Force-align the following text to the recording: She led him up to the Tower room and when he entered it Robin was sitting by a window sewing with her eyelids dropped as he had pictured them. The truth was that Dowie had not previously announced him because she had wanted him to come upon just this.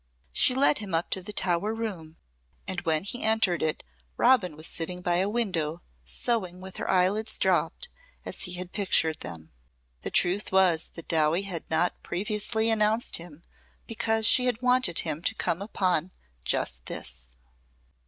She 0.33 0.55
led 0.55 0.79
him 0.79 0.95
up 0.95 1.11
to 1.11 1.21
the 1.21 1.31
Tower 1.31 1.75
room 1.75 2.17
and 2.67 2.81
when 2.81 3.03
he 3.03 3.21
entered 3.21 3.61
it 3.61 3.83
Robin 4.17 4.57
was 4.57 4.65
sitting 4.65 5.03
by 5.03 5.17
a 5.17 5.29
window 5.29 5.83
sewing 6.03 6.59
with 6.59 6.77
her 6.77 6.89
eyelids 6.89 7.37
dropped 7.37 7.87
as 8.25 8.45
he 8.45 8.53
had 8.53 8.71
pictured 8.71 9.19
them. 9.19 9.51
The 10.01 10.09
truth 10.09 10.51
was 10.51 10.89
that 10.95 11.07
Dowie 11.07 11.43
had 11.43 11.69
not 11.69 12.01
previously 12.01 12.71
announced 12.71 13.17
him 13.17 13.43
because 13.85 14.25
she 14.25 14.47
had 14.47 14.59
wanted 14.63 14.97
him 15.01 15.21
to 15.21 15.35
come 15.35 15.61
upon 15.61 16.09
just 16.45 16.83
this. 16.87 17.35